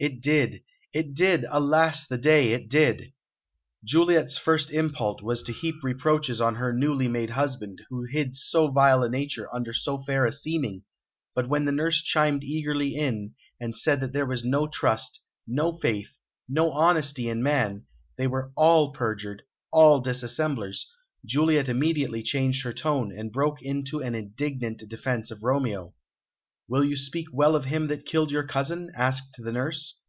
"It 0.00 0.20
did 0.22 0.62
it 0.94 1.12
did. 1.14 1.44
Alas 1.50 2.06
the 2.06 2.18
day, 2.18 2.52
it 2.52 2.70
did!" 2.70 3.12
Juliet's 3.82 4.38
first 4.38 4.70
impulse 4.70 5.20
was 5.22 5.42
to 5.42 5.52
heap 5.52 5.74
reproaches 5.82 6.40
on 6.40 6.54
her 6.54 6.72
newly 6.72 7.08
made 7.08 7.30
husband, 7.30 7.80
who 7.88 8.04
hid 8.04 8.36
so 8.36 8.70
vile 8.70 9.02
a 9.02 9.08
nature 9.08 9.52
under 9.52 9.72
so 9.74 9.98
fair 9.98 10.24
a 10.24 10.32
seeming; 10.32 10.84
but 11.34 11.48
when 11.48 11.64
the 11.64 11.72
nurse 11.72 12.00
chimed 12.00 12.44
eagerly 12.44 12.94
in, 12.94 13.34
and 13.60 13.76
said 13.76 14.00
there 14.12 14.24
was 14.24 14.44
no 14.44 14.68
trust, 14.68 15.18
no 15.48 15.72
faith, 15.76 16.16
no 16.48 16.70
honesty 16.70 17.28
in 17.28 17.42
man, 17.42 17.84
they 18.16 18.28
were 18.28 18.52
all 18.56 18.92
perjured, 18.92 19.42
all 19.72 19.98
dissemblers, 20.00 20.88
Juliet 21.24 21.68
immediately 21.68 22.22
changed 22.22 22.62
her 22.62 22.72
tone, 22.72 23.10
and 23.10 23.32
broke 23.32 23.60
into 23.62 24.00
an 24.00 24.14
indignant 24.14 24.78
defence 24.88 25.32
of 25.32 25.42
Romeo. 25.42 25.92
"Will 26.70 26.84
you 26.84 26.96
speak 26.96 27.28
well 27.32 27.56
of 27.56 27.64
him 27.64 27.86
that 27.86 28.04
killed 28.04 28.30
your 28.30 28.42
cousin?" 28.46 28.90
asked 28.94 29.36
the 29.38 29.52
nurse. 29.52 30.00